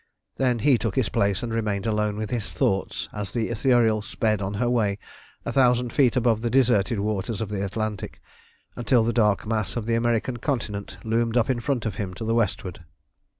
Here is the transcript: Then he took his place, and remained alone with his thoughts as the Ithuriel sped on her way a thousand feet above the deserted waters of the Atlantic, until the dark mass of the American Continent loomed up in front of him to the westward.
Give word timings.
Then 0.37 0.57
he 0.57 0.79
took 0.79 0.95
his 0.95 1.09
place, 1.09 1.43
and 1.43 1.53
remained 1.53 1.85
alone 1.85 2.15
with 2.17 2.31
his 2.31 2.49
thoughts 2.51 3.07
as 3.13 3.29
the 3.29 3.49
Ithuriel 3.51 4.01
sped 4.01 4.41
on 4.41 4.55
her 4.55 4.67
way 4.67 4.97
a 5.45 5.51
thousand 5.51 5.93
feet 5.93 6.15
above 6.15 6.41
the 6.41 6.49
deserted 6.49 6.99
waters 6.99 7.39
of 7.39 7.49
the 7.49 7.63
Atlantic, 7.63 8.19
until 8.75 9.03
the 9.03 9.13
dark 9.13 9.45
mass 9.45 9.75
of 9.75 9.85
the 9.85 9.93
American 9.93 10.37
Continent 10.37 10.97
loomed 11.03 11.37
up 11.37 11.51
in 11.51 11.59
front 11.59 11.85
of 11.85 11.97
him 11.97 12.15
to 12.15 12.25
the 12.25 12.33
westward. 12.33 12.83